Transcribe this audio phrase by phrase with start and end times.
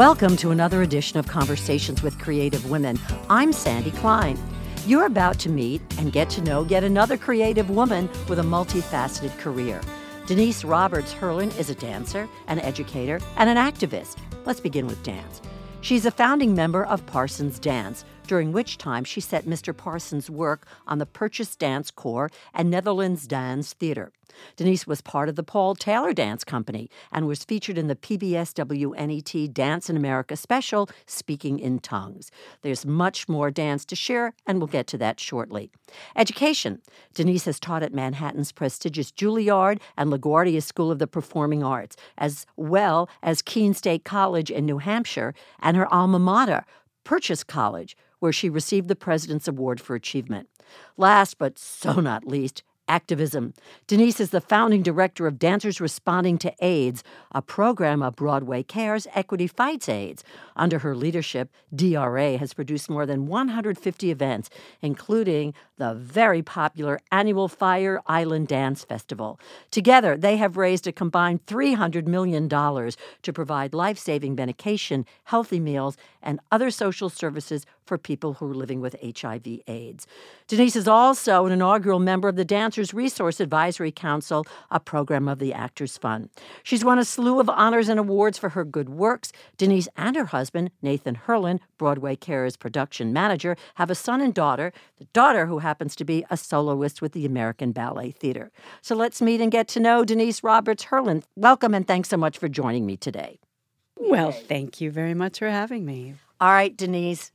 [0.00, 2.98] Welcome to another edition of Conversations with Creative Women.
[3.28, 4.38] I'm Sandy Klein.
[4.86, 9.36] You're about to meet and get to know yet another creative woman with a multifaceted
[9.36, 9.78] career.
[10.26, 14.16] Denise Roberts Hurlin is a dancer, an educator, and an activist.
[14.46, 15.42] Let's begin with dance.
[15.82, 19.76] She's a founding member of Parsons Dance, during which time she set Mr.
[19.76, 24.12] Parsons' work on the Purchase Dance Corps and Netherlands Dance Theater.
[24.56, 28.52] Denise was part of the Paul Taylor Dance Company and was featured in the PBS
[28.54, 32.30] WNET Dance in America special, Speaking in Tongues.
[32.62, 35.70] There's much more dance to share, and we'll get to that shortly.
[36.16, 36.80] Education.
[37.14, 42.46] Denise has taught at Manhattan's prestigious Juilliard and LaGuardia School of the Performing Arts, as
[42.56, 46.64] well as Keene State College in New Hampshire and her alma mater,
[47.04, 50.48] Purchase College, where she received the President's Award for Achievement.
[50.96, 53.54] Last but so not least, activism.
[53.86, 59.06] Denise is the founding director of Dancers Responding to AIDS, a program of Broadway Cares
[59.14, 60.24] Equity Fights AIDS.
[60.60, 64.50] Under her leadership, DRA has produced more than 150 events,
[64.82, 69.40] including the very popular annual Fire Island Dance Festival.
[69.70, 75.96] Together, they have raised a combined $300 million to provide life saving medication, healthy meals,
[76.22, 80.06] and other social services for people who are living with HIV AIDS.
[80.46, 85.38] Denise is also an inaugural member of the Dancers Resource Advisory Council, a program of
[85.38, 86.28] the Actors Fund.
[86.62, 89.32] She's won a slew of honors and awards for her good works.
[89.56, 90.49] Denise and her husband,
[90.82, 95.94] Nathan Hurlin, Broadway Cares production manager, have a son and daughter, the daughter who happens
[95.96, 98.50] to be a soloist with the American Ballet Theater.
[98.82, 101.22] So let's meet and get to know Denise Roberts Hurlin.
[101.36, 103.40] Welcome and thanks so much for joining me today.
[103.96, 106.14] Well, thank you very much for having me.
[106.40, 107.32] All right, Denise,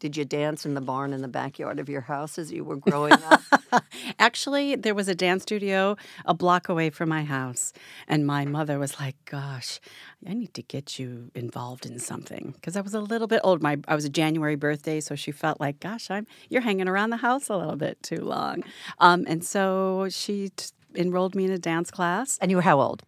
[0.00, 2.76] did you dance in the barn in the backyard of your house as you were
[2.76, 3.84] growing up?
[4.18, 7.72] Actually, there was a dance studio a block away from my house,
[8.08, 9.78] and my mother was like, "Gosh,
[10.26, 13.62] I need to get you involved in something," because I was a little bit old.
[13.62, 17.10] My I was a January birthday, so she felt like, "Gosh, I'm you're hanging around
[17.10, 18.64] the house a little bit too long,"
[18.98, 20.66] um, and so she t-
[20.96, 22.38] enrolled me in a dance class.
[22.40, 23.02] and you were how old?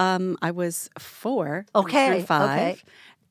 [0.00, 2.82] Um, I was four, Okay, five, okay.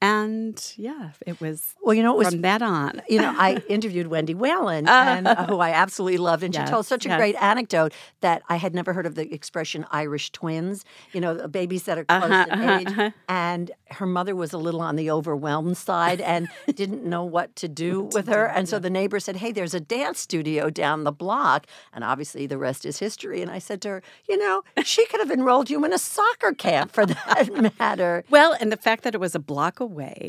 [0.01, 3.01] And yeah, it was Well, you know, it was from that on.
[3.09, 6.85] you know, I interviewed Wendy Whelan, and, uh, who I absolutely loved, and she told
[6.85, 7.17] such a yes.
[7.17, 10.85] great anecdote that I had never heard of the expression Irish twins.
[11.13, 13.11] You know, babies that are close Uh-huh, in uh-huh, age, uh-huh.
[13.27, 17.67] and her mother was a little on the overwhelmed side and didn't know what to
[17.67, 21.11] do with her, and so the neighbor said, "Hey, there's a dance studio down the
[21.11, 23.41] block," and obviously the rest is history.
[23.41, 26.53] And I said to her, "You know, she could have enrolled you in a soccer
[26.53, 29.86] camp for that matter." Well, and the fact that it was a block away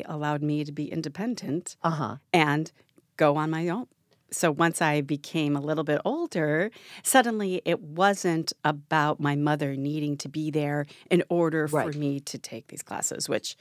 [0.08, 2.16] allowed me to be independent Uh huh.
[2.32, 2.72] and
[3.16, 3.86] go on my own.
[4.30, 6.70] So once I became a little bit older,
[7.02, 12.38] suddenly it wasn't about my mother needing to be there in order for me to
[12.38, 13.56] take these classes, which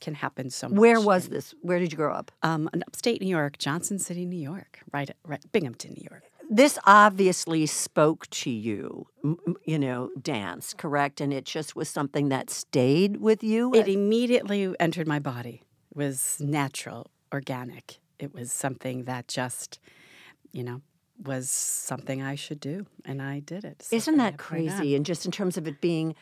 [0.00, 0.78] can happen so much.
[0.78, 1.54] Where was in, this?
[1.62, 2.30] Where did you grow up?
[2.42, 6.22] Um, in upstate New York, Johnson City, New York, right, right, Binghamton, New York.
[6.52, 9.06] This obviously spoke to you,
[9.64, 11.20] you know, dance, correct?
[11.20, 13.74] And it just was something that stayed with you.
[13.74, 15.62] It immediately entered my body.
[15.90, 18.00] It was natural, organic.
[18.18, 19.80] It was something that just,
[20.52, 20.82] you know,
[21.22, 23.86] was something I should do, and I did it.
[23.90, 24.94] Isn't that crazy?
[24.94, 26.14] And just in terms of it being,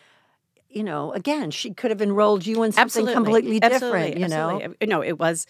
[0.68, 4.14] you know, again, she could have enrolled you in something Absolutely, completely different.
[4.14, 4.86] absolutely, You know, absolutely.
[4.86, 5.47] No, it was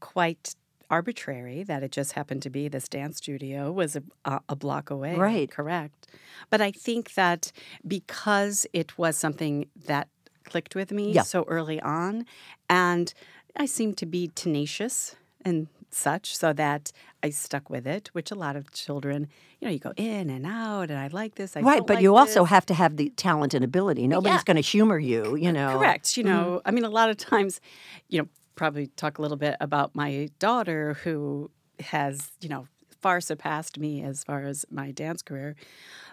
[0.00, 0.54] quite
[0.90, 4.02] arbitrary that it just happened to be this dance studio was a,
[4.48, 5.14] a, block away.
[5.16, 5.50] Right.
[5.50, 6.06] Correct.
[6.50, 7.52] But I think that
[7.86, 10.08] because it was something that
[10.44, 11.22] clicked with me Yeah.
[11.22, 12.26] so early on,
[12.68, 13.12] and
[13.56, 16.90] I seemed to be tenacious and such, so that
[17.22, 18.08] I stuck with it.
[18.12, 19.28] Which a lot of children,
[19.60, 21.56] you know, you go in and out, and I like this.
[21.56, 21.86] I right?
[21.86, 24.08] But like you also have to have the talent and ability.
[24.08, 24.42] Nobody's Yeah.
[24.44, 25.36] going to humor you.
[25.36, 26.16] You know, Correct.
[26.16, 26.32] You Mm-hmm.
[26.32, 27.60] know, I mean, a lot of times,
[28.08, 31.50] you know, probably talk a little bit about my daughter who
[31.80, 32.66] has, you know,
[33.00, 35.56] far surpassed me as far as my dance career.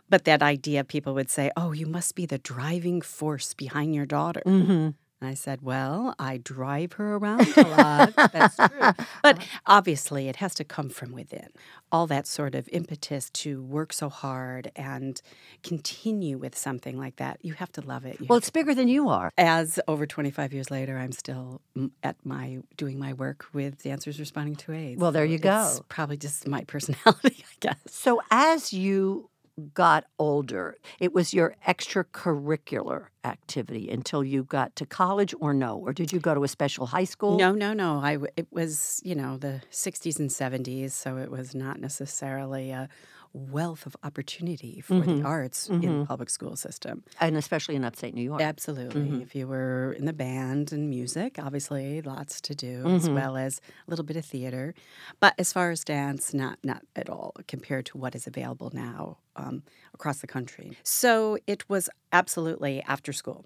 [0.10, 4.06] But that idea, people would say, oh, you must be the driving force behind your
[4.06, 4.42] daughter.
[4.46, 8.14] hmm And I said, well, I drive her around a lot.
[8.32, 9.06] That's true.
[9.22, 11.50] But obviously, it has to come from within.
[11.92, 15.22] All that sort of impetus to work so hard and
[15.64, 18.20] continue with something like that, you have to love it.
[18.20, 19.32] You Well, it's bigger than you are.
[19.38, 21.62] as over 25 years later, I'm still
[22.04, 25.00] at my doing my work with dancers responding to AIDS.
[25.02, 25.68] Well, there you go.
[25.70, 27.78] It's probably just my personality, I guess.
[27.88, 29.30] So as you
[29.74, 35.78] got older, it was your extracurricular activity until you got to college, or no?
[35.78, 37.38] Or did you go to a special high school?
[37.38, 38.00] No, no, no.
[38.00, 42.90] I, it was you know the '60s and '70s, so it was not necessarily a
[43.34, 45.26] wealth of opportunity for the mm-hmm.
[45.26, 47.04] arts in the public school system.
[47.20, 48.42] And especially in upstate New York.
[48.42, 49.02] Absolutely.
[49.02, 49.22] Mm-hmm.
[49.22, 53.62] If you were in the band and music, obviously lots to do, as well as
[53.88, 54.74] a little bit of theater.
[55.20, 59.18] But as far as dance, not not at all compared to what is available now
[59.36, 59.64] um,
[59.94, 60.78] across the country.
[60.84, 63.46] So it was absolutely after school,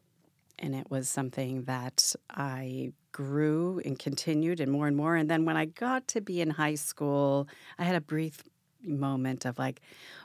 [0.57, 5.15] and it was something that I grew and continued and more and more.
[5.15, 7.47] And then when I got to be in high school,
[7.79, 8.43] I had a brief
[8.87, 9.81] moment of like,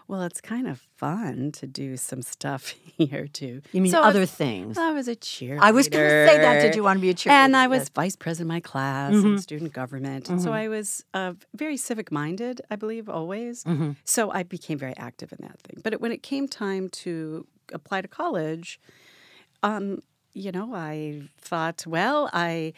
[0.08, 3.62] well, it's kind of fun to do some stuff here too.
[3.72, 4.76] You mean So I other was- things?
[4.78, 5.58] I was a cheerleader.
[5.60, 6.62] I was going to say that.
[6.62, 7.30] Did you want to be a cheerleader?
[7.44, 7.88] And I was Yes.
[7.90, 9.26] vice president of my class Mm-hmm.
[9.34, 10.28] in student government.
[10.28, 13.64] And so I was uh, very civic minded, I believe, always.
[13.64, 13.92] Mm-hmm.
[14.04, 15.80] So I became very active in that thing.
[15.82, 18.80] But it, when it came time to apply to college,
[19.62, 20.00] um,
[20.32, 22.72] you know, I thought, well, I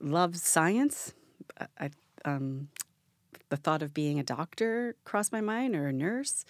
[0.00, 1.14] love science.
[1.60, 1.90] I, I,
[2.24, 2.68] um,
[3.52, 6.46] the thought of being a doctor crossed my mind or a nurse.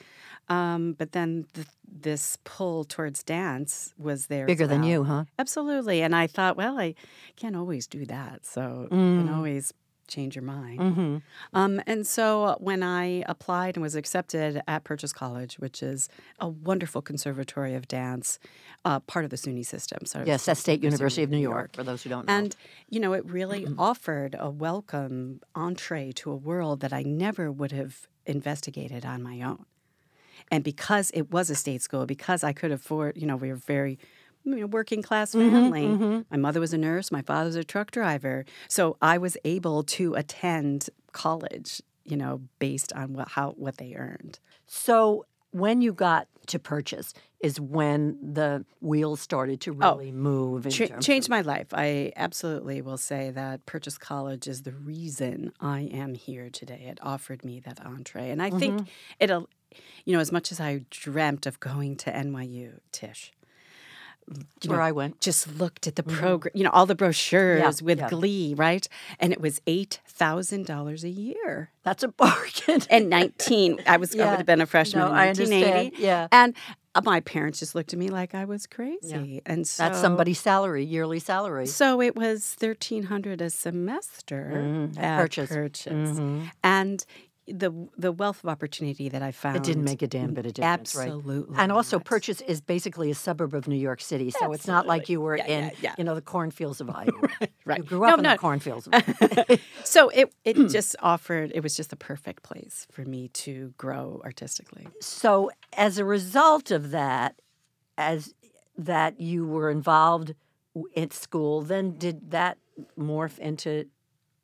[0.49, 4.47] Um, but then th- this pull towards dance was there.
[4.47, 5.25] Bigger than you, huh?
[5.37, 6.01] Absolutely.
[6.01, 6.95] And I thought, well, I
[7.35, 8.47] can't always do that.
[8.47, 9.75] So you can always
[10.09, 10.81] change your mind.
[10.81, 11.17] Mm-hmm.
[11.53, 16.09] Um, and so when I applied and was accepted at Purchase College, which is
[16.39, 18.39] a wonderful conservatory of dance,
[18.85, 20.05] uh, part of the SUNY system.
[20.05, 22.33] So Yes, that's State University of New York, for those who don't know.
[22.33, 22.57] And,
[22.89, 27.73] you know, it really offered a welcome entree to a world that I never would
[27.73, 29.65] have investigated on my own.
[30.51, 33.57] And because it was a state school, because I could afford, you know, we were
[33.57, 33.99] very
[34.45, 35.87] you know, working class mm-hmm, family.
[35.87, 36.21] Mm-hmm.
[36.31, 38.45] My mother was a nurse, my father was a truck driver.
[38.69, 43.95] So I was able to attend college, you know, based on what how what they
[43.95, 44.39] earned.
[44.67, 50.65] So when you got to purchase is when the wheels started to oh, really move.
[50.65, 51.69] In Cha- terms changed my life.
[51.73, 56.87] I absolutely will say that Purchase College is the reason I am here today.
[56.89, 58.31] It offered me that entree.
[58.31, 58.85] And I think mm-hmm.
[59.21, 59.49] it'll,
[60.05, 63.33] you know, as much as I dreamt of going to NYU, Tisch,
[64.29, 65.21] That's where I went.
[65.21, 68.09] just looked at the program, you know, all the brochures with yeah.
[68.09, 68.87] glee, right?
[69.21, 71.71] And it was $8,000 a year.
[71.83, 72.83] That's a bargain.
[72.91, 75.97] And 19, I was, I would have been a freshman No, in 1980.
[76.03, 76.29] Yeah.
[76.33, 76.55] And
[76.95, 79.41] uh, my parents just looked at me like I was crazy.
[79.47, 81.67] And so That's somebody's salary, yearly salary.
[81.67, 85.49] So it was thirteen hundred a semester Mm, at Purchase.
[85.51, 86.51] Purchase, Mhm.
[86.63, 87.05] and
[87.49, 89.57] the the wealth of opportunity that I found.
[89.57, 91.09] It didn't make a damn bit of difference, right?
[91.09, 92.05] Absolutely, And also, not.
[92.05, 95.37] Purchase is basically a suburb of New York City, so it's not like you were
[95.37, 95.95] Yeah, in, yeah, yeah.
[95.99, 97.13] you know, the cornfields of Iowa.
[97.65, 97.79] right.
[97.79, 98.33] You grew No, up in no.
[98.33, 98.87] the cornfields.
[98.87, 99.59] Of Iowa.
[99.85, 101.51] So it it just offered.
[101.55, 104.87] It was just the perfect place for me to grow artistically.
[105.01, 107.41] so, as a result of that,
[107.99, 108.35] as
[108.79, 110.35] that you were involved
[110.97, 112.57] at school, then did that
[112.99, 113.87] morph into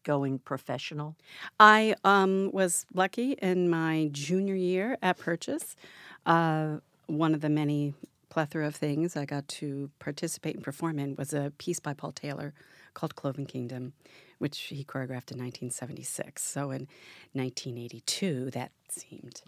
[0.08, 1.14] going professional?
[1.60, 5.76] I um, was lucky in my junior year at Purchase.
[6.24, 7.92] Uh, one of the many
[8.30, 12.12] plethora of things I got to participate and perform in was a piece by Paul
[12.12, 12.54] Taylor
[12.94, 13.92] called Cloven Kingdom,
[14.38, 16.42] which he choreographed in 1976.
[16.42, 16.88] So in
[17.34, 19.42] 1982, that seemed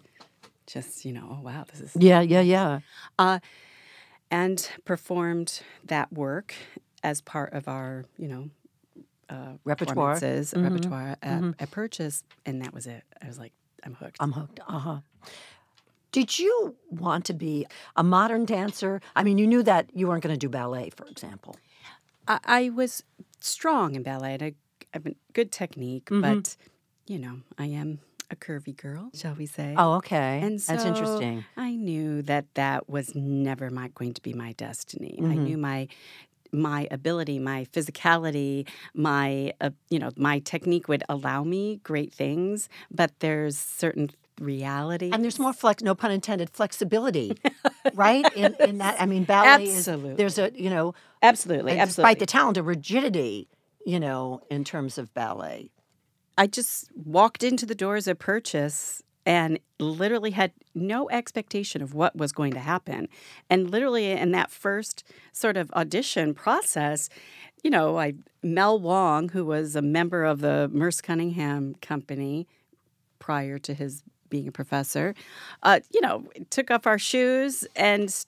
[0.66, 2.80] just, you know, oh, wow, this is Yeah, yeah, yeah.
[3.18, 3.38] uh,
[4.30, 6.54] and performed that work
[7.02, 8.50] as part of our, you know,
[9.30, 10.14] uh, Repertoire.
[10.14, 10.62] performances, Mhm.
[10.64, 13.04] repertoire at, at Purchase, and that was it.
[13.22, 13.52] I was like,
[13.84, 14.16] I'm hooked.
[14.20, 14.60] I'm hooked.
[14.68, 15.00] Uh huh.
[16.12, 19.00] Did you want to be a modern dancer?
[19.14, 21.54] I mean, you knew that you weren't going to do ballet, for example.
[22.26, 23.04] I, I was
[23.40, 24.36] strong in ballet.
[24.40, 24.54] I
[24.92, 26.20] have a good technique, Mm-hmm.
[26.20, 26.56] but
[27.06, 28.00] you know, I am
[28.30, 29.74] a curvy girl, shall we say?
[29.76, 30.40] Oh, okay.
[30.42, 31.44] And That's interesting.
[31.56, 35.16] I knew that that was never my, going to be my destiny.
[35.18, 35.44] I Mm-hmm.
[35.44, 35.88] knew my
[36.52, 42.68] my ability, my physicality, my uh, you know my technique would allow me great things,
[42.90, 45.10] but there's certain reality.
[45.12, 47.36] And there's more flex, no pun intended, flexibility,
[47.94, 48.24] right?
[48.34, 50.10] In, in that, I mean, ballet Absolutely.
[50.10, 52.10] is there's a you know, absolutely, and absolutely.
[52.14, 53.48] despite the talent, a rigidity,
[53.86, 55.70] you know, in terms of ballet.
[56.38, 62.16] I just walked into the doors of purchase and literally had no expectation of what
[62.16, 63.08] was going to happen.
[63.48, 67.08] And literally in that first sort of audition process,
[67.62, 72.46] you know, I Mel Wong, who was a member of the Merce Cunningham Company
[73.18, 75.14] prior to his being a professor,
[75.62, 78.24] uh, you know, took off our shoes and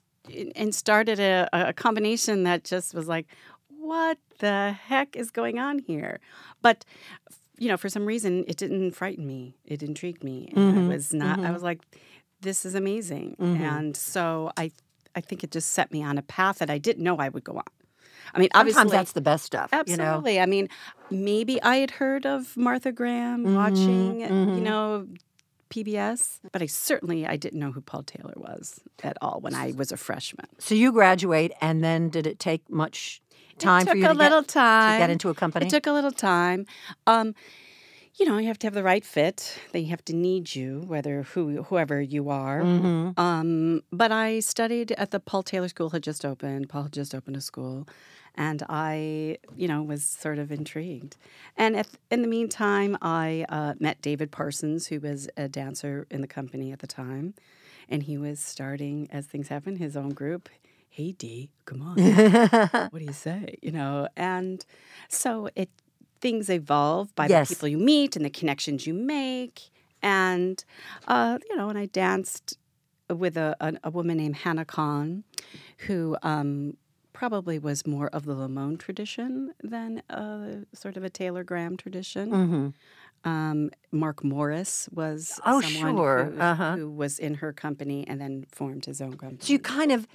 [0.55, 3.27] and started a, a combination that just was like,
[3.69, 6.21] what the heck is going on here?
[6.61, 6.85] But
[7.63, 9.55] you know, for some reason, it didn't frighten me.
[9.65, 11.39] It intrigued me, and I was not.
[11.45, 11.81] I was like,
[12.41, 14.73] "This is amazing." And so I,
[15.15, 17.45] I think it just set me on a path that I didn't know I would
[17.45, 17.73] go on.
[18.35, 19.69] I mean, Sometimes obviously, that's the best stuff.
[19.73, 20.33] absolutely.
[20.33, 20.43] You know?
[20.43, 20.69] I mean,
[21.11, 24.63] maybe I had heard of Martha Graham Mhm, watching, you mhm.
[24.63, 25.07] know,
[25.71, 29.73] PBS, but I certainly I didn't know who Paul Taylor was at all when I
[29.77, 30.47] was a freshman.
[30.59, 33.23] So you graduate, and then did it take much
[33.63, 35.67] time it for took you a to, little get, time to get into a company?
[35.67, 36.67] It took a little time.
[37.07, 37.35] Um,
[38.19, 39.59] you know, you have to have the right fit.
[39.73, 42.61] They have to need you, whether who whoever you are.
[42.61, 43.19] Mhm.
[43.19, 46.69] Um, but I studied at the Paul Taylor School had just opened.
[46.69, 47.89] Paul had just opened a school,
[48.35, 51.17] and I, you know, was sort of intrigued.
[51.57, 56.21] And at, in the meantime, I uh, met David Parsons, who was a dancer in
[56.21, 57.33] the company at the time,
[57.89, 60.51] and he was starting, as things happen, his own group.
[60.95, 61.97] Hey Dee, come on,
[62.91, 63.57] what do you say?
[63.63, 64.63] You know, and
[65.09, 65.71] so it
[66.21, 67.49] things evolve by Yes.
[67.49, 69.71] the people you meet and the connections you make,
[70.03, 70.63] and
[71.09, 72.59] uh, you know, and I danced
[73.09, 75.25] with a, a, a woman named Hannah Kahn,
[75.87, 76.77] who um,
[77.15, 82.31] probably was more of the Limón tradition than uh, sort of a Taylor Graham tradition.
[82.31, 82.75] Mhm.
[83.25, 86.25] Um, Mark Morris was Oh, someone sure.
[86.35, 86.77] who, Uh-huh.
[86.77, 89.39] who was in her company and then formed his own company.
[89.41, 90.07] So you kind of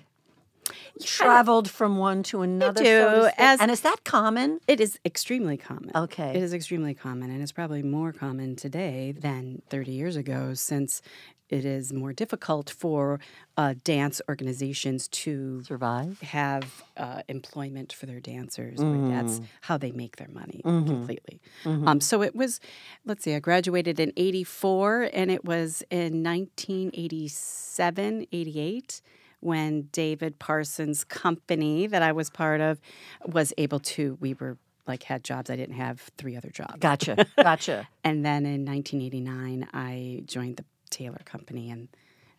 [1.04, 2.84] traveled from one to another.
[2.84, 3.34] so do, speak.
[3.38, 4.60] as- and is that common?
[4.68, 5.92] It is extremely common.
[5.96, 6.32] Okay.
[6.36, 11.02] It is extremely common, and it's probably more common today than 30 years ago, since
[11.50, 13.22] it is more difficult for
[13.56, 16.20] uh, dance organizations to Survive.
[16.20, 18.82] have uh, employment for their dancers.
[18.82, 21.40] or That's how they make their money completely.
[21.64, 22.60] Um, so it was,
[23.06, 29.02] let's see, I graduated in 84, and it was in 1987, 88
[29.40, 32.80] when David Parsons' company that I was part of
[33.26, 35.50] was able to, we were like had jobs.
[35.50, 36.76] I didn't have three other jobs.
[36.80, 37.26] Gotcha.
[37.38, 37.88] Gotcha.
[38.04, 41.88] And then in 1989, I joined the Taylor Company and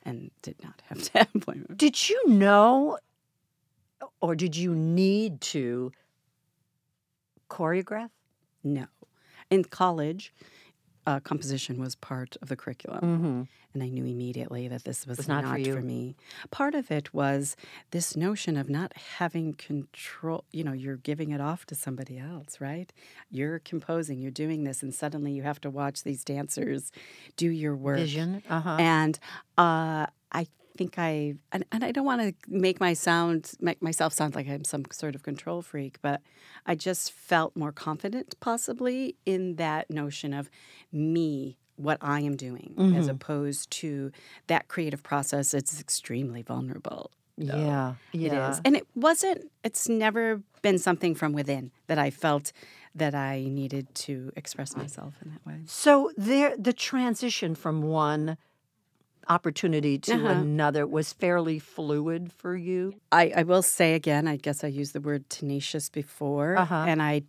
[0.04, 1.76] and did not have to have employment.
[1.76, 2.98] did you know,
[4.20, 5.92] or did you need to
[7.50, 8.10] choreograph?
[8.64, 8.86] No.
[9.50, 10.32] In college,
[11.08, 13.00] uh, composition was part of the curriculum.
[13.00, 13.42] Mm-hmm.
[13.72, 15.80] And I knew immediately that this was, Was not for you.
[15.80, 16.16] me.
[16.50, 17.56] Part of it was
[17.92, 20.44] this notion of not having control.
[20.52, 22.92] You know, you're giving it off to somebody else, right?
[23.30, 26.92] You're composing, you're doing this, and suddenly you have to watch these dancers
[27.36, 27.98] do your work.
[27.98, 28.42] Vision.
[28.48, 28.76] Uh huh.
[28.78, 29.18] And
[29.56, 30.46] uh, I
[30.78, 34.48] think I and, and I don't want to make my sound make myself sound like
[34.48, 36.22] I'm some sort of control freak, but
[36.64, 40.48] I just felt more confident possibly in that notion of
[40.92, 43.10] me what I am doing as Mhm.
[43.10, 44.10] opposed to
[44.46, 47.10] that creative process it's extremely vulnerable.
[47.36, 47.94] Yeah.
[48.12, 48.50] It Yeah.
[48.50, 48.60] is.
[48.64, 52.52] And it wasn't it's never been something from within that I felt
[52.94, 55.58] that I needed to express myself in that way.
[55.66, 58.36] So there, the transition from one
[59.28, 60.28] opportunity to Uh-huh.
[60.28, 62.94] another was fairly fluid for you.
[63.12, 66.84] I, I will say again, I guess I used the word tenacious before, Uh-huh.
[66.88, 67.22] and I,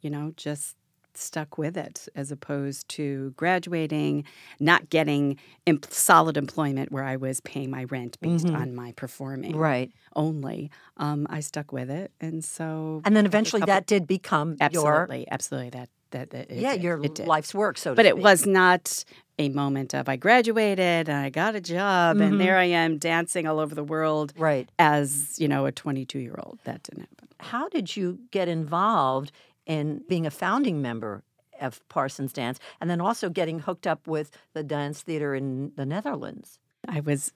[0.00, 0.76] you know, just
[1.14, 4.22] stuck with it as opposed to graduating,
[4.60, 8.54] not getting em- solid employment where I was paying my rent based Mhm.
[8.54, 9.90] on my performing Right.
[10.14, 10.70] only.
[10.96, 14.60] Um, I stuck with it, and so And then eventually couple- that did become your
[15.02, 16.96] absolutely, absolutely that that, that it yeah did, your
[17.26, 17.76] life's work.
[17.76, 19.04] So, to But it was not
[19.38, 22.22] a moment of I graduated and I got a job Mhm.
[22.22, 24.68] and there I am dancing all over the world right.
[24.78, 26.58] as you know a 22 year old.
[26.64, 27.28] That didn't happen.
[27.40, 29.30] How did you get involved
[29.66, 31.22] in being a founding member
[31.60, 35.84] of Parsons Dance, and then also getting hooked up with the dance theater in the
[35.86, 36.58] Netherlands?
[36.88, 37.32] I was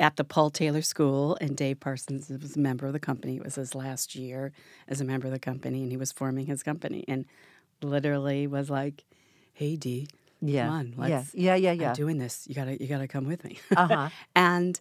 [0.00, 3.36] at the Paul Taylor School, and Dave Parsons was a member of the company.
[3.36, 4.52] It was his last year
[4.86, 7.24] as a member of the company, and he was forming his company, and
[7.82, 9.04] literally was like,
[9.52, 10.08] "Hey, Dee,
[10.40, 10.66] Yeah.
[10.66, 11.16] come on, yeah.
[11.18, 11.54] let's, Yeah.
[11.54, 11.70] Yeah.
[11.72, 11.94] I'm Yeah.
[11.94, 12.46] doing this.
[12.48, 14.08] You gotta, you gotta come with me." Uh huh.
[14.36, 14.80] and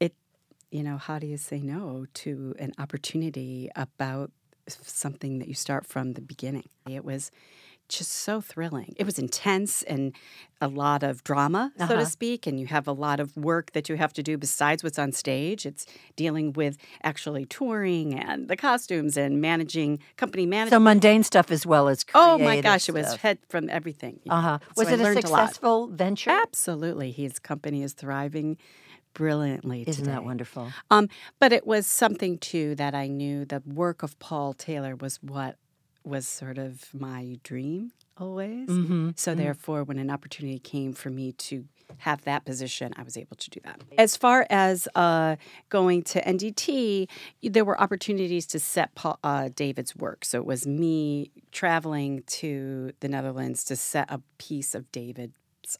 [0.00, 0.14] it,
[0.70, 4.30] you know, how do you say no to an opportunity about
[4.68, 6.68] something that you start from the beginning?
[6.88, 7.30] It was
[7.98, 8.94] just so thrilling.
[8.96, 10.12] It was intense and
[10.60, 11.96] a lot of drama, so Uh-huh.
[11.96, 14.84] to speak, and you have a lot of work that you have to do besides
[14.84, 15.66] what's on stage.
[15.66, 15.84] It's
[16.16, 20.70] dealing with actually touring and the costumes and managing company management.
[20.80, 24.20] So mundane stuff as well as oh my gosh, it was head from everything.
[24.28, 24.58] Uh huh.
[24.60, 26.30] So Was I it a learned a successful venture?
[26.30, 28.56] Absolutely, his company is thriving
[29.14, 29.84] brilliantly.
[29.86, 30.70] Isn't that wonderful?
[30.90, 31.08] Um,
[31.38, 35.56] but it was something too that I knew the work of Paul Taylor was what
[36.04, 38.68] was sort of my dream always.
[38.68, 39.10] Mm-hmm.
[39.16, 41.64] So therefore, when an opportunity came for me to
[41.98, 43.80] have that position, I was able to do that.
[43.98, 45.36] As far as uh,
[45.68, 47.08] going to NDT,
[47.42, 50.24] there were opportunities to set Paul, uh, David's work.
[50.24, 55.36] So it was me traveling to the Netherlands to set a piece of David's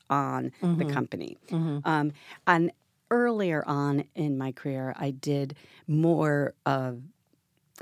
[0.09, 1.39] on the company.
[1.49, 1.79] Mm-hmm.
[1.85, 2.13] Um,
[2.47, 2.73] and
[3.11, 5.55] earlier on in my career, I did
[5.87, 7.03] more of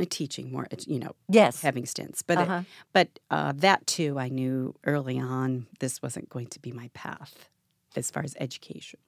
[0.06, 1.62] teaching, more you know, Yes.
[1.62, 2.22] having stints.
[2.22, 2.54] But Uh-huh.
[2.60, 6.90] it, but uh, that too, I knew early on this wasn't going to be my
[6.94, 7.48] path
[7.96, 9.00] as far as education.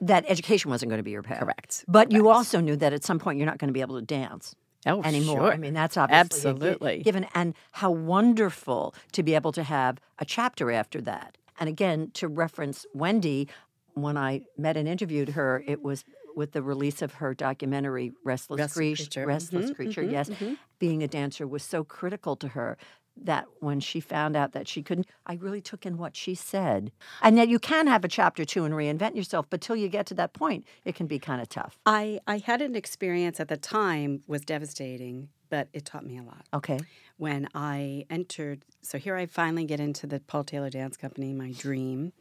[0.00, 1.38] That education wasn't going to be your path.
[1.40, 1.84] Correct.
[1.86, 4.04] But you also knew that at some point you're not going to be able to
[4.04, 4.54] dance
[4.84, 5.36] Oh, anymore.
[5.42, 5.52] sure.
[5.52, 6.18] I mean, that's obviously
[6.50, 7.02] Absolutely.
[7.04, 7.26] given.
[7.34, 11.38] And how wonderful to be able to have a chapter after that.
[11.60, 13.46] And again, to reference Wendy,
[13.94, 16.04] when I met and interviewed her, it was
[16.36, 19.02] with the release of her documentary Restless, Restless Creature.
[19.04, 19.26] Creature.
[19.26, 20.30] Restless Mhm, Creature, mhm, yes.
[20.30, 20.56] mhm.
[20.78, 22.76] Being a dancer was so critical to her
[23.16, 26.92] that when she found out that she couldn't, I really took in what she said.
[27.20, 30.06] And that you can have a chapter two and reinvent yourself, but till you get
[30.06, 31.78] to that point, it can be kind of tough.
[31.84, 36.22] I, I had an experience at the time was devastating, but it taught me a
[36.22, 36.46] lot.
[36.54, 36.80] Okay.
[37.18, 41.52] When I entered, so here I finally get into the Paul Taylor Dance Company, my
[41.52, 42.12] dream.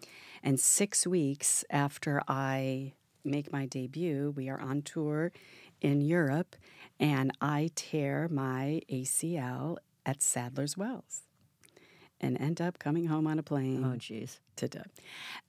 [0.44, 5.32] And six weeks after I make my debut, we are on tour
[5.82, 6.56] in Europe,
[7.00, 11.24] and I tear my ACL at Sadler's Wells
[12.20, 14.40] and end up coming home on a plane Oh, geez.
[14.56, 14.82] to do.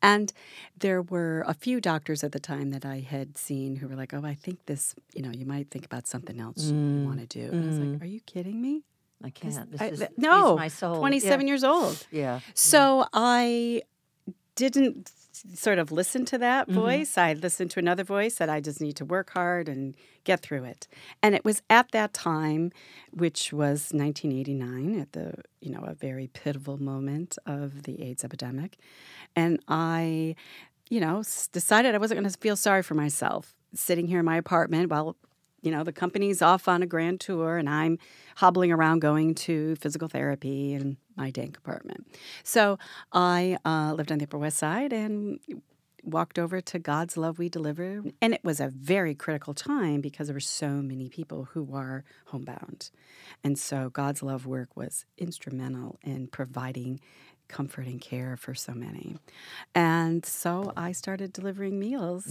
[0.00, 0.33] And
[0.79, 4.14] there were a few doctors at the time that I had seen who were like,
[4.14, 7.21] "Oh, I think this, you know, you might think about something else you mm, want
[7.21, 8.02] to do." And I was like, mm-hmm.
[8.02, 8.85] "Are you kidding me?"
[9.23, 9.71] I can't.
[9.71, 10.95] This I- is no, my soul.
[10.95, 11.00] Yeah.
[11.00, 12.07] 27 years old.
[12.11, 12.41] Yeah.
[12.55, 13.09] So mm.
[13.12, 13.83] I
[14.57, 15.11] didn't
[15.54, 16.80] sort of listen to that mm-hmm.
[16.80, 17.18] voice.
[17.18, 19.94] I listened to another voice that I just need to work hard and
[20.25, 20.88] get through it.
[21.22, 22.72] And it was at that time,
[23.11, 28.78] which was 1989, at the you know a very pivotal moment of the AIDS epidemic,
[29.34, 30.37] and I,
[30.88, 31.22] you know,
[31.52, 35.16] decided I wasn't going to feel sorry for myself sitting here in my apartment while
[35.62, 37.99] you know, the company's off on a grand tour and I'm
[38.37, 42.07] hobbling around going to physical therapy in my dank apartment.
[42.42, 42.78] So
[43.12, 45.38] I uh, lived on the Upper West Side and
[46.02, 48.02] walked over to God's Love We Deliver.
[48.21, 52.04] And it was a very critical time because there were so many people who were
[52.26, 52.90] homebound.
[53.45, 57.00] And so God's Love work was instrumental in providing
[57.52, 59.16] comfort and care for so many.
[59.75, 62.25] And so I started delivering meals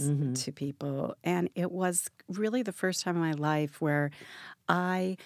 [0.44, 1.14] to people.
[1.24, 4.10] And it was really the first time in my life where
[4.68, 5.16] I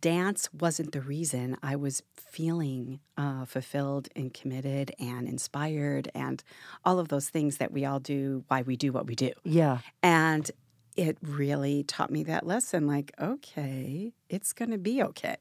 [0.00, 6.42] dance wasn't the reason I was feeling uh, fulfilled and committed and inspired and
[6.84, 9.32] all of those things that we all do, why we do what we do.
[9.42, 9.78] Yeah.
[10.02, 10.48] And
[10.96, 15.36] it really taught me that lesson like, okay, it's going to be okay.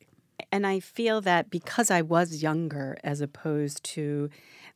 [0.52, 4.30] And I feel that because I was younger, as opposed to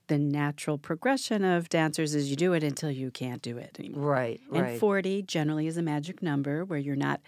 [0.07, 4.11] the natural progression of dancers, is you do it until you can't do it anymore.
[4.11, 4.41] Right.
[4.49, 4.71] Right.
[4.71, 7.21] And 40 generally is a magic number where you're not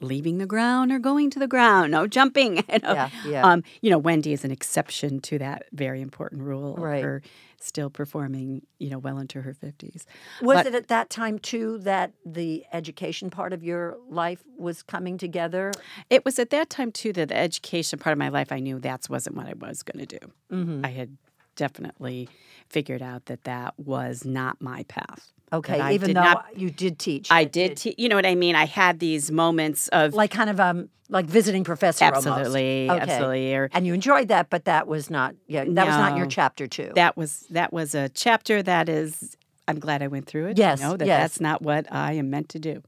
[0.00, 2.64] leaving the ground or going to the ground, no jumping.
[2.68, 3.46] You know, Yeah, yeah.
[3.46, 6.74] Um, you know Wendy is an exception to that very important rule.
[6.76, 7.02] Right.
[7.02, 7.22] Her
[7.60, 10.04] still performing, you know, well into her 50s.
[10.42, 14.82] was but- it at that time too that the education part of your life was
[14.82, 15.72] coming together?
[16.10, 18.78] It was at that time too that the education part of my life, I knew
[18.80, 20.32] that wasn't what I was going to do.
[20.52, 20.84] Mm-hmm.
[20.84, 21.16] I had
[21.56, 22.28] definitely
[22.68, 25.32] figured out that that was not my path.
[25.52, 27.30] Okay, even did though not- you did teach.
[27.30, 28.54] I it did, te- you know what I mean?
[28.54, 32.26] I had these moments of like kind of um like visiting professor almost.
[32.26, 33.00] absolutely, Okay.
[33.00, 36.26] absolutely, or And you enjoyed that, but that was not yeah, that was not your
[36.26, 36.92] chapter two.
[36.94, 39.36] that was that was a chapter that is.
[39.66, 40.58] I'm glad I went through it.
[40.58, 41.20] Yes, I know that yes.
[41.22, 42.82] that's not what I am meant to do.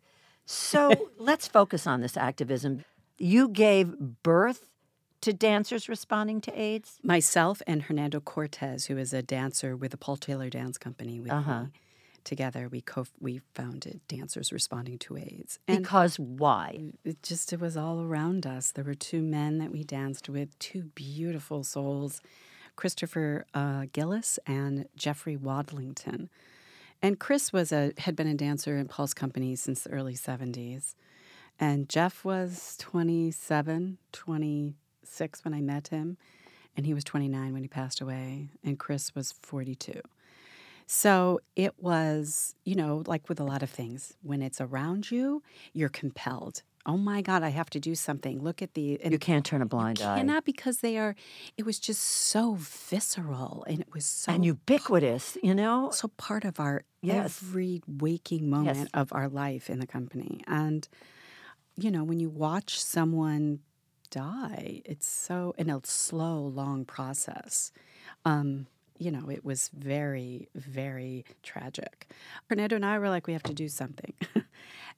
[0.46, 2.84] so let's focus on this activism.
[3.18, 4.68] You gave birth
[5.20, 6.98] to dancers responding to AIDS?
[7.02, 11.30] Myself and Hernando Cortez, who is a dancer with the Paul Taylor Dance Company, with
[11.32, 11.64] Uh-huh.
[11.64, 11.68] me,
[12.24, 16.80] together we co we founded Dancers Responding to AIDS, and Because why?
[17.04, 18.72] it just it was all around us.
[18.72, 22.20] There were two men that we danced with, two beautiful souls,
[22.76, 26.28] Christopher uh, Gillis and Jeffrey Wadlington.
[27.02, 30.94] And Chris was a had been a dancer in Paul's company since the early 70s.
[31.58, 36.16] And Jeff was 27, 26 when I met him,
[36.76, 40.00] and he was 29 when he passed away, and Chris was 42.
[40.92, 45.40] So it was, you know, like with a lot of things, when it's around you,
[45.72, 46.64] you're compelled.
[46.84, 48.42] Oh my God, I have to do something.
[48.42, 49.00] Look at the.
[49.00, 50.16] And You can't turn a blind eye.
[50.16, 51.14] cannot because they are,
[51.56, 54.32] it was just so visceral and it was so.
[54.32, 55.90] and ubiquitous, you know?
[55.92, 57.40] so part of our Yes.
[57.40, 58.88] every waking moment Yes.
[58.92, 60.42] of our life in the company.
[60.48, 60.88] And,
[61.76, 63.60] you know, when you watch someone
[64.10, 67.70] die, it's so, in a slow, long process.
[68.24, 68.66] Um,
[69.00, 72.06] you know, it was very, very tragic.
[72.48, 74.12] Hernando and I were like, we have to do something.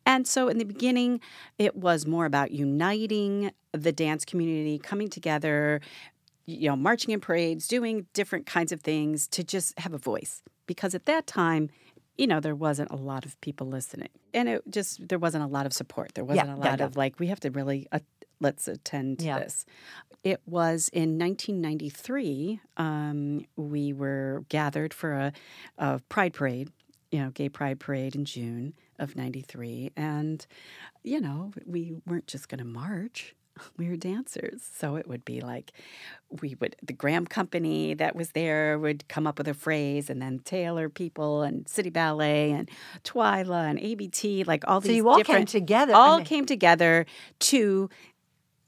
[0.07, 1.21] and so in the beginning,
[1.57, 5.81] it was more about uniting the dance community, coming together,
[6.47, 10.43] you know, marching in parades, doing different kinds of things to just have a voice.
[10.67, 11.71] Because at that time,
[12.19, 15.47] you know, there wasn't a lot of people listening, and it just there wasn't a
[15.47, 16.15] lot of support.
[16.15, 16.87] There wasn't Yeah, a yeah, lot yeah.
[16.87, 18.01] of like we have to really uh,
[18.42, 19.38] let's attend to Yeah.
[19.38, 19.64] this.
[20.24, 22.61] It was in 1993.
[22.76, 25.33] Um, we were gathered for a,
[25.78, 26.70] a pride parade,
[27.11, 30.46] you know, gay pride parade in June of '93, and
[31.02, 33.35] you know, we weren't just going to march.
[33.76, 34.62] We were dancers.
[34.78, 35.72] So it would be like
[36.40, 40.22] we would, the Graham Company that was there would come up with a phrase, and
[40.22, 42.70] then Taylor people and City Ballet and
[43.05, 45.92] Twyla and ABT, like all So these you all came together.
[45.92, 47.05] I all mean- came together
[47.40, 47.90] to,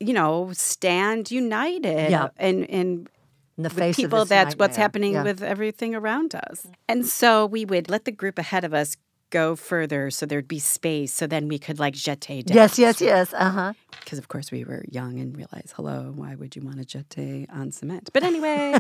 [0.01, 2.29] you know, stand united Yeah.
[2.37, 3.09] and, and
[3.57, 5.23] in the face people of that's what's happening Yeah.
[5.23, 6.67] with everything around us.
[6.89, 8.97] And so we would let the group ahead of us
[9.31, 12.57] go further so there'd be space so then we could like jete down.
[12.57, 13.33] Yes, yes, yes.
[13.33, 13.73] Uh huh.
[14.01, 17.47] Because of course we were young and realized, hello, why would you want to jete
[17.53, 18.11] on cement?
[18.13, 18.79] But anyway,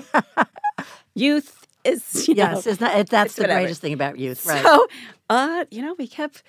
[1.14, 3.60] youth is, you know, Yes, it's not, it, that's it's the whatever.
[3.60, 4.62] greatest thing about youth, right?
[4.62, 4.86] So,
[5.30, 6.42] uh, you know, we kept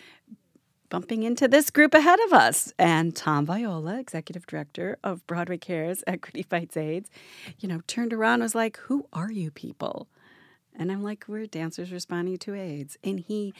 [0.95, 2.71] bumping into this group ahead of us.
[2.79, 7.09] And Tom Viola, executive director of Broadway Cares Equity Fights AIDS,
[7.59, 10.07] you know, turned around and was like, Who are you people?
[10.73, 12.97] And I'm like, We're dancers responding to AIDS.
[13.03, 13.53] And he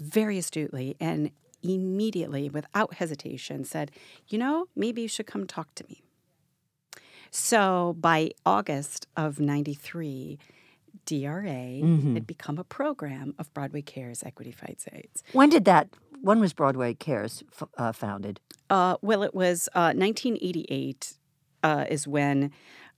[0.00, 1.30] very astutely and
[1.62, 3.92] immediately, without hesitation, said,
[4.26, 6.02] You know, maybe you should come talk to me.
[7.30, 10.40] So by August of 93,
[11.06, 12.14] DRA mm-hmm.
[12.14, 15.22] had become a program of Broadway Cares Equity Fights AIDS.
[15.32, 15.88] when did that?
[16.22, 18.40] When was Broadway Cares f- uh, founded?
[18.68, 21.14] Uh, well, it was uh, 1988
[21.62, 22.52] uh, is when.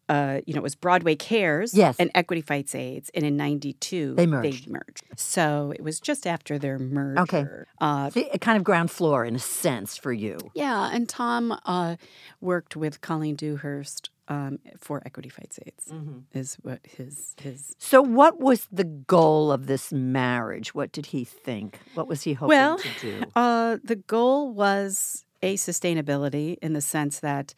[0.09, 1.97] Uh, you know, it was Broadway Cares Yes.
[1.99, 4.69] and Equity Fights AIDS, and in '92 They merged.
[4.69, 5.05] merged.
[5.17, 7.21] So it was just after their merger.
[7.23, 7.47] Okay.
[7.81, 10.37] Uh, a kind of ground floor in a sense for you.
[10.55, 11.97] yeah, and Tom uh,
[12.43, 15.85] worked with Colleen Dewhurst um, for Equity Fights AIDS.
[15.93, 16.39] Mm-hmm.
[16.41, 18.85] Is what his his So, what was the
[19.17, 20.69] goal of this marriage?
[20.79, 21.71] What did he think?
[21.95, 23.17] What was he hoping Well, to do?
[23.37, 27.55] Uh, the goal was a sustainability in the sense that,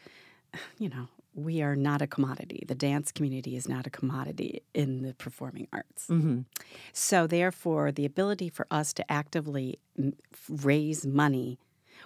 [0.78, 2.60] you know, we are not a commodity.
[2.66, 6.06] The dance community is not a commodity in the performing arts.
[6.08, 6.40] hmm
[6.92, 10.14] So, therefore, the ability for us to actively m-
[10.48, 11.58] raise money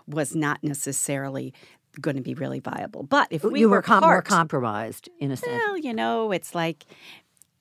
[0.06, 1.52] was not necessarily
[2.00, 3.02] going to be really viable.
[3.02, 5.50] But if we you were com- more compromised in a sense.
[5.50, 6.84] well, you know, it's like,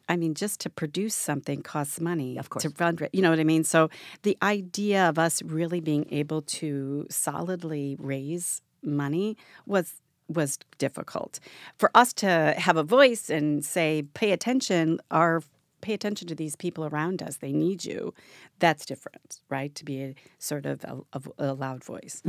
[0.09, 2.37] I mean, just to produce something costs money.
[2.37, 2.63] Of course.
[2.63, 3.63] To fundraise, you know what I mean?
[3.63, 3.89] So
[4.23, 11.39] the idea of us really being able to solidly raise money was was difficult.
[11.77, 15.41] For us to have a voice and say, pay attention, our
[15.87, 17.37] pay attention to these people around us.
[17.37, 18.13] They need you.
[18.59, 19.73] That's different, right?
[19.75, 22.21] To be a sort of a, of a loud voice.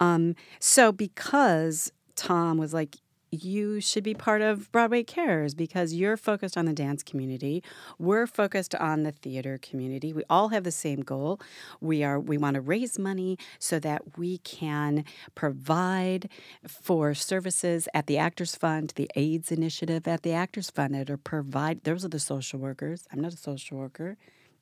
[0.00, 2.96] Um, so because Tom was like,
[3.44, 7.62] you should be part of Broadway Cares because you're focused on the dance community.
[7.98, 10.12] We're focused on the theater community.
[10.12, 11.40] We all have the same goal.
[11.80, 16.28] We are we want to raise money so that we can provide
[16.66, 21.16] for services at the Actors Fund, the AIDS initiative at the Actors Fund that are
[21.16, 23.06] provide those are the social workers.
[23.12, 24.16] I'm not a social worker.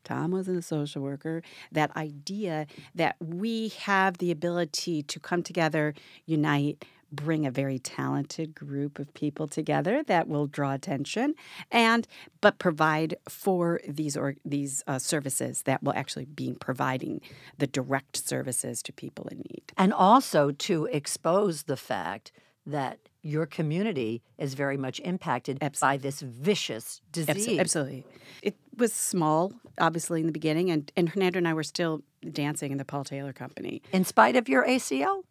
[0.04, 1.42] Tom wasn't a social worker.
[1.72, 5.94] That idea that we have the ability to come together,
[6.26, 11.34] unite, bring a very talented group of people together that will draw attention,
[11.70, 12.06] and
[12.40, 17.20] but provide for these or these uh, services that will actually be providing
[17.58, 19.62] the direct services to people in need.
[19.76, 22.32] And also to expose the fact
[22.66, 27.58] that your community is very much impacted by this vicious disease.
[27.58, 28.04] Absolutely.
[28.42, 32.70] It was small, obviously, in the beginning, and, and Hernando and I were still dancing
[32.70, 33.82] in the Paul Taylor Company.
[33.92, 35.22] In spite of your ACL?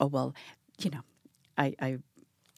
[0.00, 0.34] Oh, well,
[0.78, 1.00] you know,
[1.56, 1.98] I, I,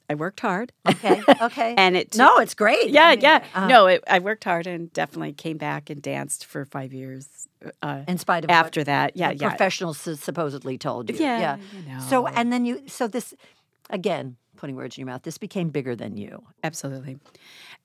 [0.08, 0.72] I worked hard.
[0.88, 1.74] Okay, okay.
[1.76, 2.90] And it no, it's great.
[2.90, 3.44] Yeah, I mean, yeah.
[3.54, 7.48] uh, no, it, I worked hard and definitely came back and danced for five years.
[7.82, 9.48] Uh, in spite of after that, yeah, yeah.
[9.48, 11.16] professionals supposedly told you.
[11.16, 13.34] Yeah, you So and then you so this
[13.88, 15.22] again putting words in your mouth.
[15.22, 16.44] This became bigger than you.
[16.62, 17.18] Absolutely.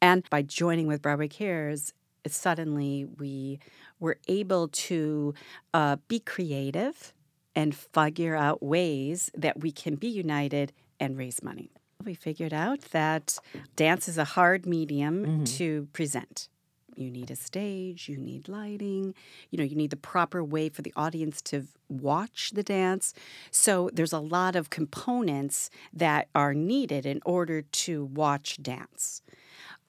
[0.02, 1.94] And by joining with Broadway Cares,
[2.28, 3.60] suddenly we
[4.00, 5.34] were able to
[5.74, 7.14] uh, be creative
[7.56, 11.72] and figure out ways that we can be united and raise money.
[12.04, 13.38] We figured out that
[13.76, 15.44] dance is a hard medium mm-hmm.
[15.46, 16.50] to present.
[16.96, 19.14] You need a stage, you need lighting,
[19.50, 23.14] you know, you need the proper way for the audience to watch the dance.
[23.52, 29.22] So there's a lot of components that are needed in order to watch dance.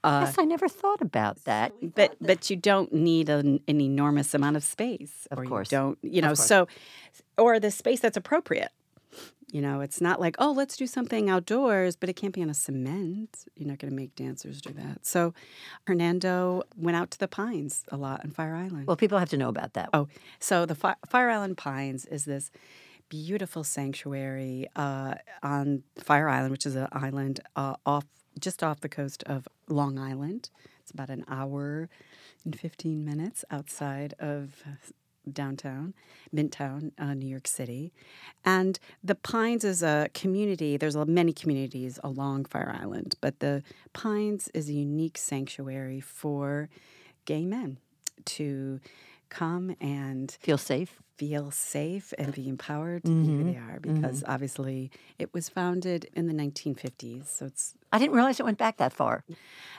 [0.07, 1.73] Yes, I never thought about that.
[1.95, 5.27] But but you don't need an, an enormous amount of space.
[5.31, 5.73] Of or course.
[5.73, 6.69] You don't, you know, so
[7.37, 8.71] or the space that's appropriate.
[9.53, 12.51] You know, it's not like, oh, let's do something outdoors, but it can't be on
[12.51, 13.45] a cement.
[13.55, 15.07] You're not going to make dancers do that.
[15.07, 15.35] So
[15.87, 18.89] Hernando went out to the Pines a lot on Fire Island.
[18.89, 19.91] Well, people have to know about that.
[19.93, 20.09] Oh,
[20.41, 22.51] so the Fi- Fire Island Pines is this
[23.09, 25.15] beautiful sanctuary uh,
[25.45, 28.05] on Fire Island, which is an island uh, off
[28.39, 30.51] just off the coast of Long Island.
[30.81, 31.89] It's about an hour
[32.45, 34.63] and 15 minutes outside of
[35.33, 35.95] downtown,
[36.35, 37.93] Midtown, uh, New York City.
[38.45, 44.49] And the Pines is a community, there's many communities along Fire Island, but the Pines
[44.55, 46.69] is a unique sanctuary for
[47.25, 47.79] gay men
[48.25, 48.81] to
[49.29, 53.25] come and feel safe feel safe and be empowered to mm-hmm.
[53.25, 54.33] be who they are because mm-hmm.
[54.33, 58.77] obviously it was founded in the 1950s so it's i didn't realize it went back
[58.77, 59.25] that far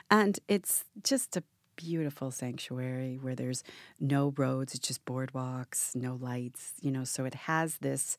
[0.09, 1.43] and it's just a
[1.75, 3.63] beautiful sanctuary where there's
[3.99, 8.17] no roads it's just boardwalks no lights you know so it has this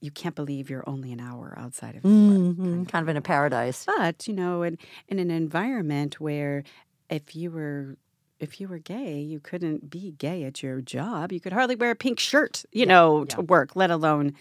[0.00, 2.62] you can't believe you're only an hour outside of mm-hmm.
[2.62, 2.92] kind, of.
[2.92, 6.62] kind of in a paradise but you know in, in an environment where
[7.10, 7.96] if you were
[8.42, 11.32] if you were gay, you couldn't be gay at your job.
[11.32, 13.36] You could hardly wear a pink shirt, you yeah, know, yeah.
[13.36, 14.34] to work, let alone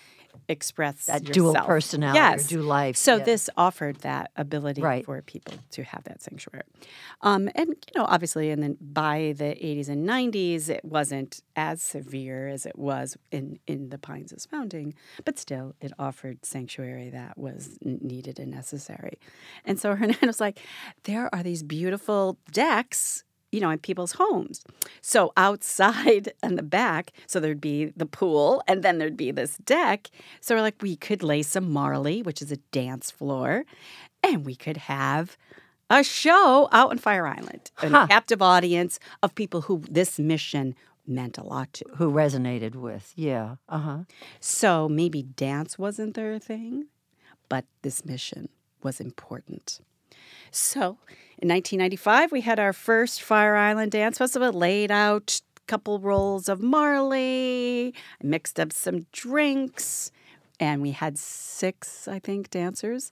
[0.48, 1.34] express that yourself.
[1.34, 2.46] dual personality yes.
[2.46, 2.98] or dual life.
[2.98, 5.06] So this offered that ability right.
[5.06, 6.64] for people to have that sanctuary.
[7.22, 11.82] Um, and you know, obviously, and then by the 80s and 90s, it wasn't as
[11.82, 14.94] severe as it was in in the Pines' founding,
[15.26, 19.20] but still, it offered sanctuary that was needed and necessary.
[19.66, 20.60] And so Hernando was like,
[21.04, 24.64] there are these beautiful decks you know, in people's homes.
[25.02, 29.58] So outside and the back, so there'd be the pool and then there'd be this
[29.58, 30.10] deck.
[30.40, 33.66] So we're like, we could lay some Marley, which is a dance floor,
[34.24, 35.38] and we could have
[35.90, 40.74] a show out on Fire Island, a captive audience of people who this mission
[41.06, 41.86] meant a lot to.
[41.96, 43.56] Who resonated with, yeah.
[43.68, 43.98] Uh huh.
[44.40, 46.86] So maybe dance wasn't their thing,
[47.50, 48.48] but this mission
[48.82, 49.82] was important.
[50.52, 50.98] So
[51.38, 56.50] in 1995, we had our first Fire Island Dance Festival, laid out a couple rolls
[56.50, 60.12] of Marley, mixed up some drinks,
[60.60, 63.10] and we had six, I think, dancers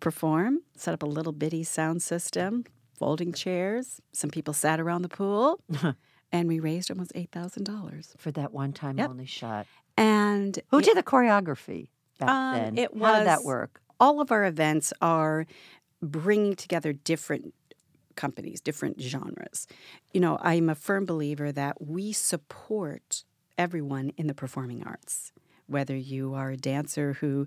[0.00, 2.64] perform, set up a little bitty sound system,
[2.98, 4.00] folding chairs.
[4.12, 5.60] Some people sat around the pool,
[6.32, 9.08] and we raised almost $8,000 for that one time yep.
[9.08, 9.66] only shot.
[9.96, 12.78] And who it, did the choreography back um, then?
[12.78, 13.80] It was, How did that work?
[14.00, 15.46] All of our events are
[16.02, 17.54] bringing together different
[18.16, 19.66] companies, different genres.
[20.12, 23.24] You know, I'm a firm believer that we support
[23.56, 25.32] everyone in the performing arts.
[25.68, 27.46] Whether you are a dancer who,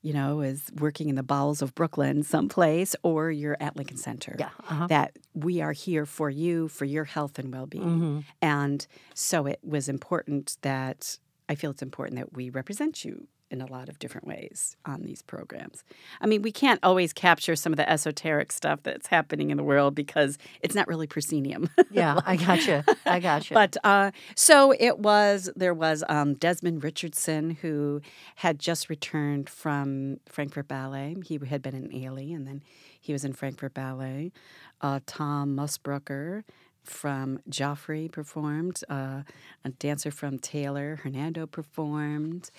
[0.00, 4.36] you know, is working in the bowels of Brooklyn someplace, or you're at Lincoln Center,
[4.38, 4.86] yeah, uh-huh.
[4.86, 7.84] that we are here for you, for your health and well being.
[7.84, 8.18] Mm-hmm.
[8.40, 13.60] And so it was important that I feel it's important that we represent you in
[13.60, 15.84] a lot of different ways on these programs.
[16.20, 19.62] I mean, we can't always capture some of the esoteric stuff that's happening in the
[19.62, 21.70] world because it's not really proscenium.
[21.90, 22.84] yeah, I gotcha.
[23.06, 23.54] I gotcha.
[23.54, 28.00] but uh, so it was, there was um, Desmond Richardson who
[28.36, 31.16] had just returned from Frankfurt Ballet.
[31.24, 32.62] He had been in Ailey and then
[33.00, 34.32] he was in Frankfurt Ballet.
[34.80, 36.42] Uh, Tom Mossbrucker
[36.86, 39.22] from Joffrey performed, uh,
[39.64, 42.50] a dancer from Taylor, Hernando performed.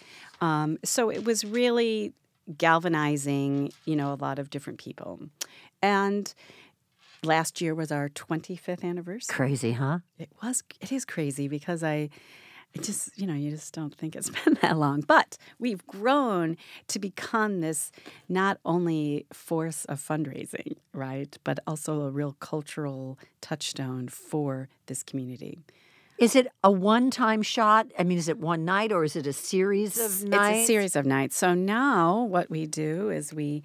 [0.42, 2.14] Um, so it was really
[2.58, 5.20] galvanizing, you know, a lot of different people.
[5.82, 6.34] And
[7.24, 9.36] last year was our 25th anniversary.
[9.36, 10.00] Crazy, huh?
[10.18, 12.10] It was, it is crazy because I,
[12.74, 15.02] it just, you know, you just don't think it's been that long.
[15.02, 17.92] But we've grown to become this
[18.30, 25.60] not only force of fundraising, right, but also a real cultural touchstone for this community.
[26.18, 27.88] Is it a one time shot?
[27.98, 30.58] I mean, is it one night or is it a series of nights?
[30.58, 31.38] It's a series of nights.
[31.38, 33.64] So now what we do is we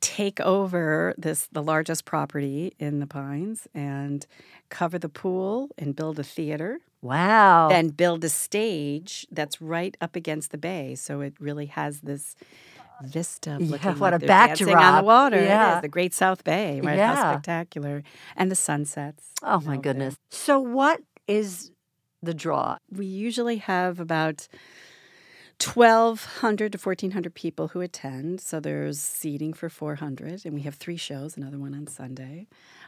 [0.00, 4.26] take over this the largest property in the Pines and
[4.68, 7.68] cover the pool and build a theater Wow.
[7.68, 10.94] Then build a stage that's right up against the bay.
[10.94, 12.34] So it really has this
[13.02, 15.42] vista yeah, looking what like a backdrop on the water.
[15.42, 15.80] Yeah.
[15.80, 16.96] the Great South Bay, right?
[16.96, 17.14] Yeah.
[17.14, 18.02] How spectacular.
[18.36, 19.32] And the sunsets.
[19.42, 20.14] Oh my goodness.
[20.14, 20.38] There.
[20.38, 21.72] So what is
[22.22, 22.78] the draw?
[22.90, 24.48] We usually have about
[25.62, 28.40] 1,200 to 1,400 people who attend.
[28.40, 32.46] So there's seating for 400, and we have three shows, another one on Sunday.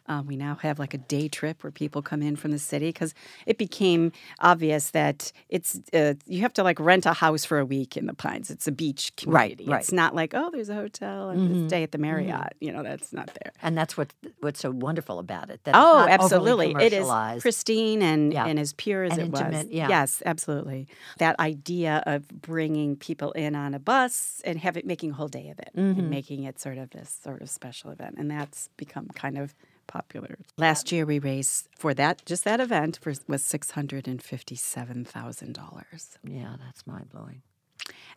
[0.08, 2.88] Um, we now have like a day trip where people come in from the city
[2.88, 3.12] because
[3.46, 7.64] it became obvious that it's uh, you have to like rent a house for a
[7.64, 8.50] week in the Pines.
[8.50, 9.64] It's a beach community.
[9.66, 9.80] right.
[9.80, 12.52] It's not like oh, there's a hotel and mm stay at the Marriott.
[12.60, 13.52] You know, that's not there.
[13.62, 15.64] And that's what what's so wonderful about it.
[15.64, 16.74] That it's Oh, absolutely.
[16.78, 17.06] It is
[17.42, 18.46] pristine and, Yeah.
[18.46, 19.66] and as pure as And it was.
[19.70, 19.88] yeah.
[19.88, 20.86] Yes, absolutely.
[21.18, 25.28] That idea of bringing people in on a bus and have it making a whole
[25.28, 25.98] day of it Mm-hmm.
[26.00, 28.14] and making it sort of this sort of special event.
[28.18, 29.54] And that's become kind of
[29.86, 30.38] popular.
[30.56, 34.56] Last year we raised for that just that event for, was six hundred and fifty
[34.56, 36.18] seven thousand dollars.
[36.24, 37.42] Yeah, that's mind blowing.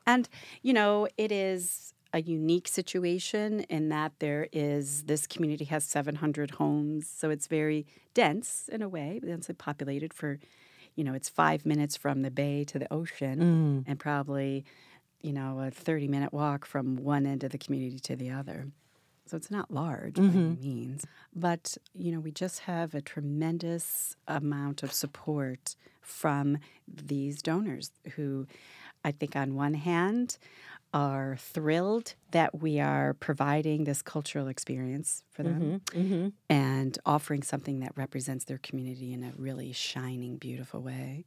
[0.05, 0.27] And,
[0.61, 6.51] you know, it is a unique situation in that there is this community has 700
[6.51, 7.07] homes.
[7.07, 10.39] So it's very dense in a way, densely populated for,
[10.95, 13.89] you know, it's five minutes from the bay to the ocean mm.
[13.89, 14.65] and probably,
[15.21, 18.67] you know, a 30 minute walk from one end of the community to the other.
[19.29, 20.61] So it's not large by any mm-hmm.
[20.61, 21.05] means.
[21.35, 28.47] But, you know, we just have a tremendous amount of support from these donors who
[29.05, 30.37] I think on one hand
[30.91, 35.99] are thrilled that we are providing this cultural experience for them mm-hmm.
[35.99, 36.27] Mm-hmm.
[36.49, 41.25] and offering something that represents their community in a really shining, beautiful way.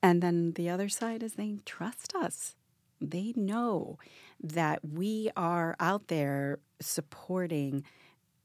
[0.00, 2.54] And then the other side is they trust us.
[3.00, 3.98] They know
[4.40, 7.84] that we are out there supporting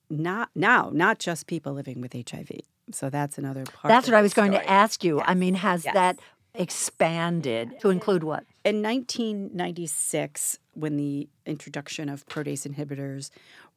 [0.10, 2.52] not now, not just people living with HIV.
[2.92, 3.90] So that's another part.
[3.90, 5.22] That's what I was going to ask you.
[5.22, 5.94] I mean, has Yes.
[5.96, 6.20] that
[6.54, 8.46] expanded to include what?
[8.64, 13.30] In 1996, when the introduction of protease inhibitors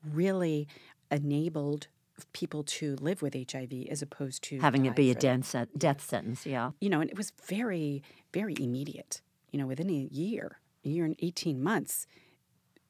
[0.04, 0.68] really
[1.10, 1.88] enabled
[2.32, 6.44] people to live with HIV as opposed to Having it be a death, death sentence,
[6.44, 6.72] yeah.
[6.80, 9.20] you know, and it was very, very immediate.
[9.52, 12.06] You know, within a year, a year and 18 months,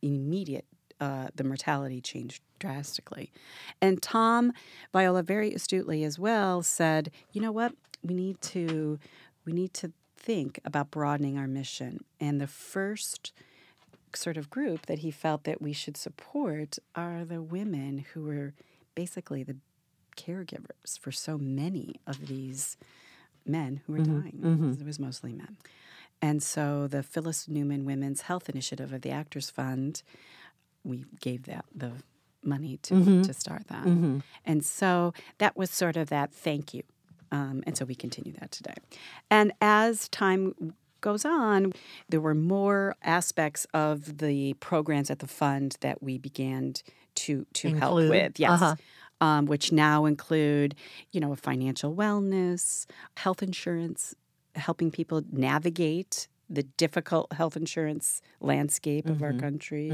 [0.03, 0.65] immediate,
[1.01, 3.33] uh, the mortality changed drastically.
[3.81, 4.53] And Tom
[4.93, 8.99] Viola very astutely as well said, you know what, we need to,
[9.45, 12.05] we need to think about broadening our mission.
[12.21, 13.33] And the first
[14.15, 18.55] sort of group that he felt that we should support are the women who were
[18.95, 19.57] basically the
[20.17, 22.77] caregivers for so many of these
[23.47, 24.41] men who were dying.
[24.81, 25.57] It was mostly men.
[26.21, 30.03] And so the Phyllis Newman Women's Health Initiative of the Actors Fund,
[30.89, 31.93] we gave that the
[32.43, 33.85] money to, to start that.
[34.45, 36.83] And so that was sort of that thank you.
[37.31, 38.75] Um, and so we continue that today.
[39.31, 41.73] And as time goes on,
[42.09, 46.75] there were more aspects of the programs at the fund that we began
[47.17, 48.41] to to help with.
[48.41, 48.63] Yes.
[48.63, 48.77] Uh-huh.
[49.21, 50.77] Um, which now include,
[51.11, 54.15] you know, financial wellness, health insurance,
[54.55, 59.91] helping people navigate the difficult health insurance landscape of our country,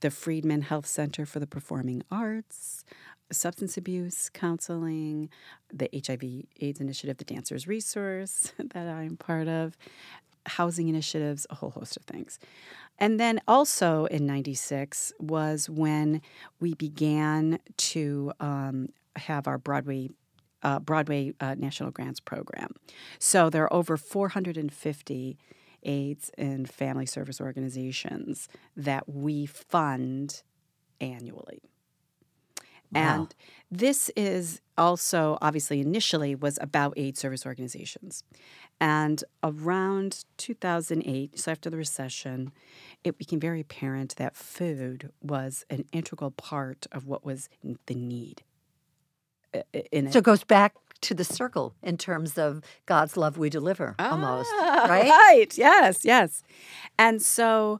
[0.00, 2.84] the Friedman Health Center for the Performing Arts,
[3.32, 5.28] substance abuse counseling,
[5.72, 9.76] the HIV AIDS initiative, the Dancers Resource that I'm part of,
[10.46, 12.38] housing initiatives, a whole host of things.
[12.98, 16.20] And then also in 96 was when
[16.60, 20.10] we began to um, have our Broadway.
[20.62, 22.70] Uh, Broadway uh, National Grants Program.
[23.18, 25.36] So there are over 450
[25.84, 30.42] AIDS and family service organizations that we fund
[31.00, 31.62] annually.
[32.94, 33.34] And
[33.70, 38.22] this is also obviously initially was about aid service organizations.
[38.80, 42.52] And around 2008, so after the recession,
[43.02, 47.48] it became very apparent that food was an integral part of what was
[47.86, 48.42] the need.
[49.52, 53.48] uh, In So it goes back to the circle in terms of God's love we
[53.50, 55.08] deliver, almost, Ah, right?
[55.08, 55.58] Right.
[55.58, 56.04] Yes.
[56.04, 56.42] Yes.
[56.98, 57.78] And so,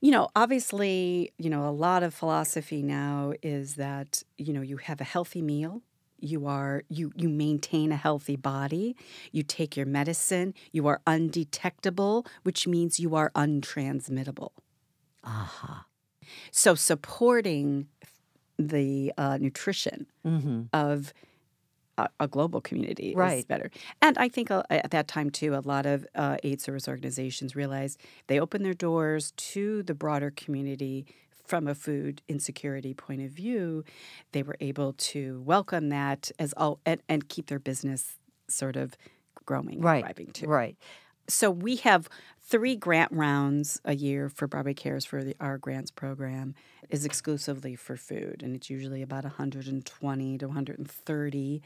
[0.00, 4.76] you know, obviously, you know, a lot of philosophy now is that you know you
[4.78, 5.82] have a healthy meal.
[6.20, 8.96] You are you you maintain a healthy body.
[9.32, 10.54] You take your medicine.
[10.72, 14.50] You are undetectable, which means you are untransmittable.
[15.24, 15.86] Aha.
[16.50, 17.88] So supporting
[18.58, 20.06] the uh, nutrition
[20.72, 21.12] of
[21.98, 23.46] a, a global community is Right.
[23.48, 23.70] better.
[24.02, 27.54] And I think uh, at that time too, a lot of uh, aid service organizations
[27.54, 31.06] realized they opened their doors to the broader community
[31.46, 33.84] from a food insecurity point of view.
[34.32, 38.96] They were able to welcome that as all and, and keep their business sort of
[39.44, 40.02] growing, Right.
[40.04, 40.76] thriving too Right.
[41.28, 42.08] So we have
[42.40, 46.54] three grant rounds a year for Broadway Cares for the, our grants program
[46.90, 51.62] is exclusively for food, and it's usually about 120 to 130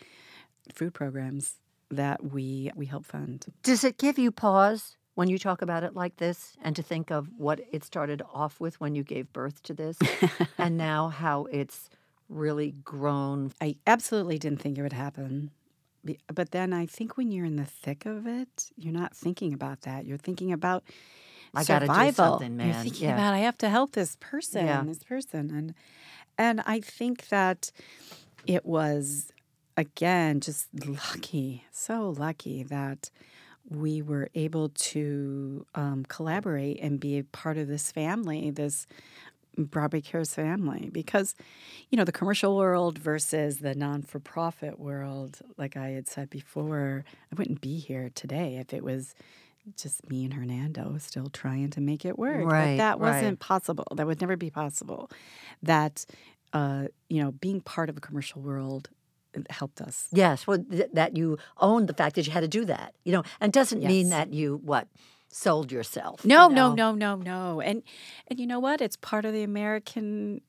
[0.74, 1.56] food programs
[1.90, 3.46] that we we help fund.
[3.62, 7.10] Does it give you pause when you talk about it like this and to think
[7.10, 9.98] of what it started off with when you gave birth to this
[10.58, 11.90] and now how it's
[12.28, 13.52] really grown.
[13.60, 15.50] I absolutely didn't think it would happen.
[16.32, 19.82] But then I think when you're in the thick of it, you're not thinking about
[19.82, 20.06] that.
[20.06, 20.84] You're thinking about
[21.54, 22.08] I gotta do survival.
[22.08, 23.14] something, You're thinking Yeah.
[23.18, 24.84] about I have to help this person, Yeah.
[24.86, 25.74] this person, and
[26.38, 27.70] and I think that
[28.46, 29.30] it was
[29.76, 33.10] again just lucky, so lucky that
[33.68, 38.86] we were able to um, collaborate and be a part of this family, this
[39.64, 41.34] Broadway Cares family, because
[41.90, 45.40] you know the commercial world versus the non-for-profit world.
[45.56, 49.14] Like I had said before, I wouldn't be here today if it was
[49.76, 52.44] just me and Hernando still trying to make it work.
[52.44, 53.86] But Right, that wasn't possible.
[53.96, 55.10] That would never be possible.
[55.62, 56.06] That
[56.52, 58.88] uh, you know, being part of a commercial world
[59.50, 60.08] helped us.
[60.12, 63.12] Yes, well, th- that you owned the fact that you had to do that, you
[63.12, 64.88] know, and doesn't mean that you what
[65.30, 66.24] sold yourself.
[66.24, 66.92] No, you no, know?
[66.94, 67.22] no, no,
[67.54, 67.60] no.
[67.60, 67.82] And
[68.28, 68.80] and you know what?
[68.80, 70.40] It's part of the American.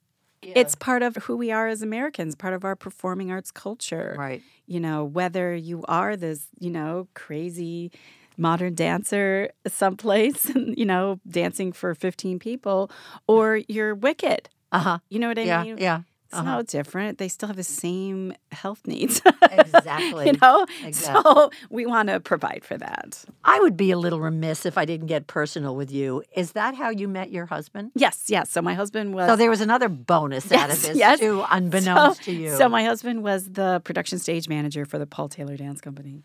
[0.41, 2.34] It's part of who we are as Americans.
[2.36, 4.15] Part of our performing arts culture.
[4.17, 4.41] Right.
[4.67, 7.91] You know, whether you are this, you know, crazy
[8.38, 12.89] modern dancer someplace, and you know, dancing for fifteen people,
[13.27, 14.47] or you're Wicked.
[14.71, 14.99] Uh huh.
[15.09, 15.63] You know what I Yeah.
[15.63, 15.77] mean?
[15.77, 16.01] Yeah.
[16.32, 16.57] It's Uh-huh.
[16.57, 17.17] no different.
[17.17, 19.21] They still have the same health needs.
[19.51, 20.27] Exactly.
[20.27, 20.65] you know?
[20.84, 21.21] Exactly.
[21.23, 23.25] So we want to provide for that.
[23.43, 26.23] I would be a little remiss if I didn't get personal with you.
[26.36, 27.91] Is that how you met your husband?
[27.95, 28.51] Yes, yes.
[28.51, 31.19] So my husband was So there was another bonus out of this yes.
[31.19, 32.55] too, unbeknownst so, to you.
[32.55, 36.23] So my husband was the production stage manager for the Paul Taylor Dance Company.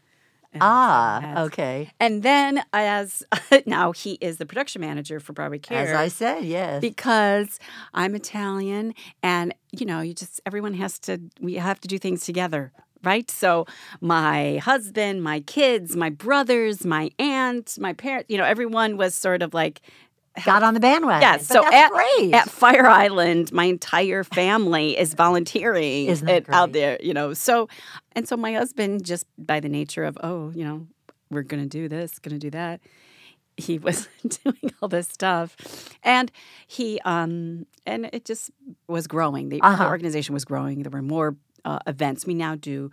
[0.61, 1.91] Ah, okay.
[2.01, 3.23] And then as
[3.67, 5.89] now he is the production manager for Broadway Care.
[5.89, 6.81] As I said, yes.
[6.81, 7.59] because
[7.93, 12.25] I'm Italian and you know, you just everyone has to we have to do things
[12.25, 12.73] together.
[13.03, 13.31] Right.
[13.31, 13.67] So
[14.01, 19.43] my husband, my kids, my brothers, my aunt, my parents, you know, everyone was sort
[19.43, 19.83] of like
[20.45, 21.23] Got on the bandwagon.
[21.23, 22.35] yeah, But so at, great.
[22.35, 27.35] at Fire Island, my entire family is volunteering Isn't that it out there, you know.
[27.35, 27.69] So,
[28.15, 30.87] and so my husband, just by the nature of, oh, you know,
[31.31, 32.81] we're going to do this, going to do that,
[33.57, 34.09] he was
[34.43, 35.57] doing all this stuff.
[36.03, 36.31] And
[36.67, 38.51] he, um, and it just
[38.89, 39.49] was growing.
[39.49, 39.87] The, the Uh-huh.
[39.89, 40.83] organization was growing.
[40.83, 42.27] There were more uh, events.
[42.27, 42.91] We now do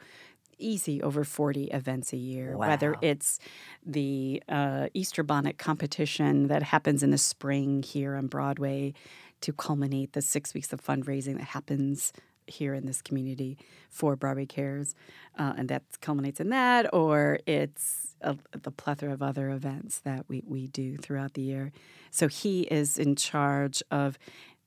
[0.57, 3.39] easy over 40 events a year, whether it's
[3.85, 8.93] the uh, Easter bonnet competition that happens in the spring here on Broadway
[9.41, 12.13] to culminate the six weeks of fundraising that happens
[12.51, 13.57] here in this community
[13.89, 14.95] for Broadway Cares,
[15.37, 20.25] uh, and that culminates in that, or it's a, the plethora of other events that
[20.27, 21.71] we, we do throughout the year.
[22.11, 24.17] So he is in charge of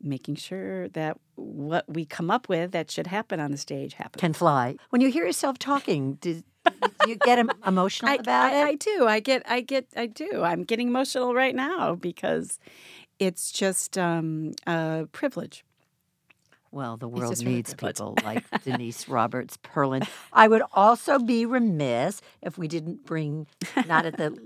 [0.03, 4.21] making sure that what we come up with that should happen on the stage happens.
[4.21, 4.77] Can fly.
[4.91, 8.65] When you hear yourself talking, do, do you get emotional I, about I, it?
[8.65, 9.07] I do.
[9.07, 9.43] I get.
[9.47, 9.87] I get.
[9.97, 10.43] I do.
[10.43, 12.59] I'm getting emotional right now because
[13.19, 15.65] it's just um, a privilege.
[16.75, 20.07] Well, the world just really needs people like Denise Roberts Hurlin.
[20.33, 23.47] I would also be remiss if we didn't bring,
[23.87, 24.37] not at the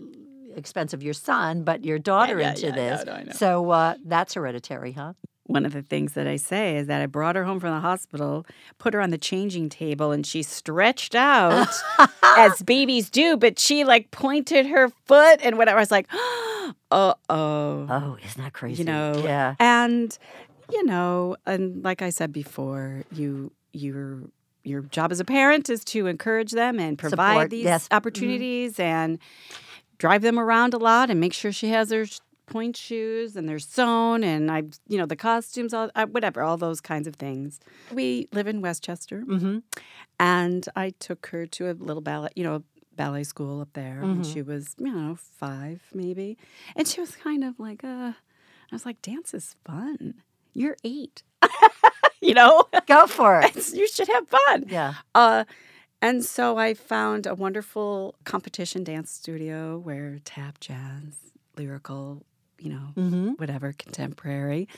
[0.55, 3.07] expense of your son, but your daughter yeah, into yeah, I this.
[3.07, 3.33] know, I know.
[3.33, 5.15] So uh, that's hereditary, huh?
[5.45, 7.81] One of the things that I say is that I brought her home from the
[7.81, 8.45] hospital,
[8.77, 11.67] put her on the changing table, and she stretched out
[12.23, 13.39] as babies do.
[13.39, 15.79] But she like pointed her foot and whatever.
[15.79, 17.15] I was like, uh oh.
[17.31, 18.83] Oh, isn't that crazy?
[18.83, 19.55] you know Yeah.
[19.59, 20.17] and
[20.71, 24.23] you know and like i said before you your
[24.65, 27.89] your job as a parent is to encourage them and provide Support, these yes.
[27.89, 27.97] Mhm.
[27.97, 29.19] opportunities and
[29.99, 32.05] drive them around a lot and make sure she has her
[32.47, 36.57] point shoes and they're sewn and i you know the costumes all uh, whatever all
[36.57, 37.61] those kinds of things
[37.93, 39.59] we live in westchester Mm-hmm.
[40.19, 42.63] and i took her to a little ballet you know
[42.97, 44.33] ballet school up there and Mhm.
[44.33, 46.37] she was you know five maybe
[46.75, 48.13] and she was kind of like uh
[48.71, 50.15] i was like dance is fun
[50.59, 51.23] you're eight
[52.21, 53.73] you know Go for it.
[53.73, 54.95] You should have fun Yeah.
[55.15, 55.45] uh
[56.03, 62.23] and so i found a wonderful competition dance studio where tap jazz lyrical
[62.59, 63.33] you know Mm-hmm.
[63.41, 64.69] whatever contemporary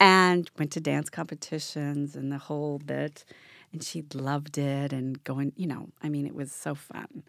[0.00, 3.24] and went to dance competitions and the whole bit
[3.72, 7.22] and she loved it and going you know i mean it was so fun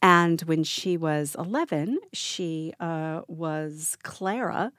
[0.00, 4.72] and when she was 11 she uh, was clara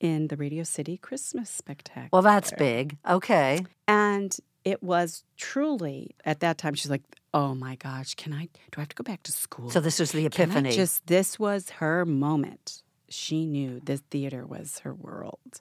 [0.00, 2.96] in the radio city christmas spectacular Well, that's big.
[3.08, 3.64] Okay.
[3.86, 4.34] and
[4.64, 8.80] it was truly at that time she's like oh my gosh can i do i
[8.80, 10.72] have to go back to school So this was the epiphany.
[10.72, 12.82] just this was her moment.
[13.08, 15.60] She knew this theater was her world.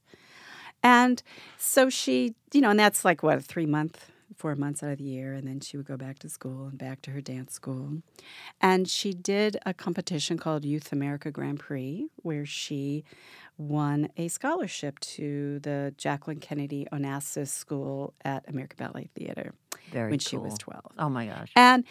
[0.84, 1.22] And
[1.58, 4.98] so she, you know, and that's like what a three month four months out of
[4.98, 7.54] the year, and then she would go back to school and back to her dance
[7.54, 8.02] school.
[8.62, 13.04] And she did a competition called Youth America Grand Prix, where she
[13.58, 19.54] won a scholarship to the Jacqueline Kennedy Onassis School at American Ballet Theater
[19.92, 20.30] Very when cool.
[20.30, 20.94] she was 12.
[20.98, 21.52] Oh my gosh.
[21.56, 21.84] And,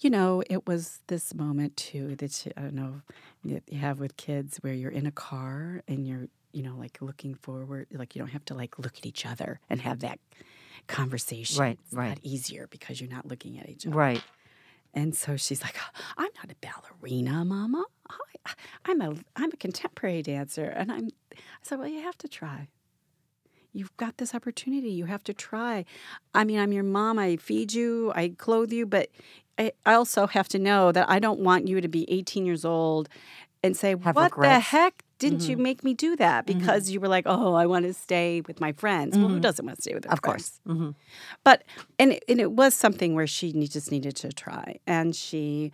[0.00, 3.02] you know, it was this moment too that you, I don't know
[3.44, 7.34] you have with kids where you're in a car and you're, you know, like looking
[7.34, 10.18] forward, like you don't have to like look at each other and have that
[10.86, 11.60] conversation.
[11.60, 12.18] Right, it's right.
[12.22, 13.96] Easier because you're not looking at each other.
[13.96, 14.22] Right.
[14.92, 15.76] And so she's like,
[16.16, 17.84] "I'm not a ballerina, Mama.
[18.44, 18.52] I,
[18.84, 22.68] I'm a I'm a contemporary dancer." And I'm, I said, "Well, you have to try.
[23.72, 24.90] You've got this opportunity.
[24.90, 25.84] You have to try.
[26.34, 27.20] I mean, I'm your mom.
[27.20, 28.12] I feed you.
[28.16, 29.10] I clothe you, but
[29.58, 32.64] I I also have to know that I don't want you to be 18 years
[32.64, 33.08] old
[33.62, 35.50] and say, Have "What the heck?" Didn't Mm-hmm.
[35.50, 38.58] you make me do that because you were like, oh, I want to stay with
[38.60, 39.16] my friends?
[39.16, 40.30] Well, who doesn't want to stay with their Mm-hmm.
[40.30, 40.60] Of friends?
[40.66, 40.76] course.
[40.78, 40.90] hmm
[41.44, 41.62] But
[41.98, 45.70] and and it was something where she just needed to try, and she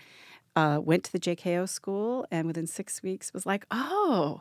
[0.57, 4.41] uh, went to the JKO school, and within six weeks was like, "Oh,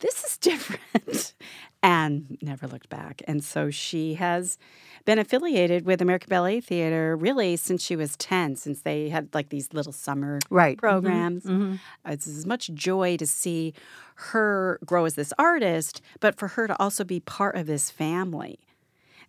[0.00, 1.34] this is different,"
[1.82, 3.22] and never looked back.
[3.26, 4.58] And so she has
[5.04, 9.48] been affiliated with American Ballet Theater really since she was ten, since they had like
[9.48, 10.76] these little summer Right.
[10.76, 10.80] Mhm.
[10.80, 11.44] programs.
[11.44, 11.78] Mhm.
[12.06, 13.74] It's as much joy to see
[14.16, 18.58] her grow as this artist, but for her to also be part of this family.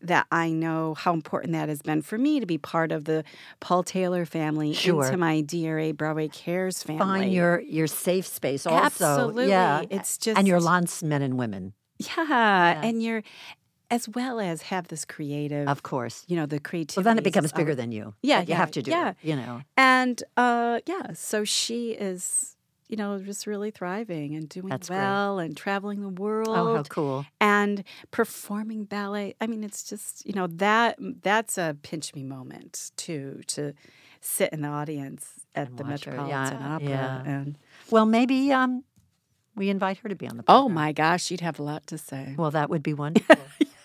[0.02, 3.24] That I know how important that has been for me to be part of the
[3.60, 5.06] Paul Taylor family, Sure.
[5.06, 7.00] into my DRA Broadway Cares family.
[7.00, 8.86] Find your your safe space also.
[8.86, 9.50] Absolutely.
[9.50, 9.84] Yeah.
[9.90, 13.24] It's just and your Lance men and women, yeah, and you're
[13.92, 16.26] as well as have this creative, of course.
[16.28, 17.00] you know, the creativity.
[17.00, 18.16] Well, then it becomes bigger than you.
[18.24, 19.10] Yeah, But you yeah, have to do yeah.
[19.10, 19.16] it.
[19.22, 19.62] You know.
[19.78, 22.55] And uh, yeah, so she is,
[22.88, 24.98] you know, just really thriving and doing That's great.
[24.98, 27.26] well and traveling the world Oh, how cool.
[27.42, 29.36] and performing ballet.
[29.42, 33.74] I mean, it's just, you know, that that's a pinch me moment too to
[34.22, 35.84] sit in the audience at And the.
[35.84, 36.30] Metropolitan
[36.62, 37.24] Yeah, Opera yeah.
[37.26, 37.58] and
[37.92, 38.84] Well, maybe um,
[39.56, 41.98] we invite her to be on the oh my gosh, she'd have a lot to
[41.98, 42.36] say.
[42.38, 43.38] Well, that would be wonderful.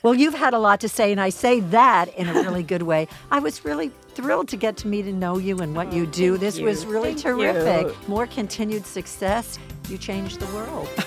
[0.02, 2.82] Well, you've had a lot to say, and I say that in a really good
[2.82, 3.08] way.
[3.30, 6.38] I was really thrilled to get to meet and know you and what you do.
[6.38, 7.86] This was really Thank terrific.
[7.86, 8.08] you.
[8.08, 9.58] More continued success.
[9.88, 10.88] You changed the world.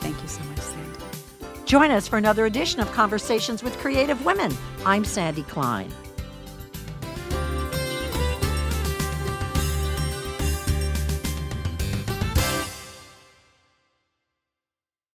[0.00, 1.00] Thank you so much, Sandy.
[1.66, 4.54] Join us for another edition of Conversations with Creative Women.
[4.84, 5.90] I'm Sandy Klein.